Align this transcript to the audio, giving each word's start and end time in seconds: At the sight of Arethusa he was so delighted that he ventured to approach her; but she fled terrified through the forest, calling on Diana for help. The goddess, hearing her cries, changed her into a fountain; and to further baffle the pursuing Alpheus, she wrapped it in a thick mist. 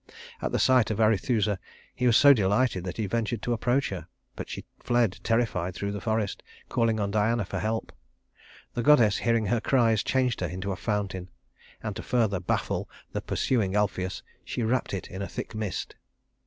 At 0.41 0.51
the 0.51 0.57
sight 0.57 0.89
of 0.89 0.99
Arethusa 0.99 1.59
he 1.93 2.07
was 2.07 2.17
so 2.17 2.33
delighted 2.33 2.83
that 2.85 2.97
he 2.97 3.05
ventured 3.05 3.43
to 3.43 3.53
approach 3.53 3.89
her; 3.89 4.07
but 4.35 4.49
she 4.49 4.65
fled 4.79 5.19
terrified 5.23 5.75
through 5.75 5.91
the 5.91 6.01
forest, 6.01 6.41
calling 6.69 6.99
on 6.99 7.11
Diana 7.11 7.45
for 7.45 7.59
help. 7.59 7.91
The 8.73 8.81
goddess, 8.81 9.17
hearing 9.17 9.45
her 9.45 9.61
cries, 9.61 10.01
changed 10.01 10.41
her 10.41 10.47
into 10.49 10.71
a 10.71 10.75
fountain; 10.75 11.29
and 11.83 11.95
to 11.95 12.01
further 12.01 12.39
baffle 12.39 12.89
the 13.11 13.21
pursuing 13.21 13.75
Alpheus, 13.75 14.23
she 14.43 14.63
wrapped 14.63 14.95
it 14.95 15.07
in 15.11 15.21
a 15.21 15.27
thick 15.29 15.53
mist. 15.53 15.93